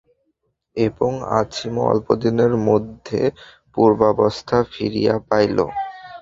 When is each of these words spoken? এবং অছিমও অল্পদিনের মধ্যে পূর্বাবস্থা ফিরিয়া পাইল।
এবং 0.77 1.11
অছিমও 1.39 1.83
অল্পদিনের 1.91 2.53
মধ্যে 2.67 3.21
পূর্বাবস্থা 3.75 4.57
ফিরিয়া 4.71 5.15
পাইল। 5.29 5.57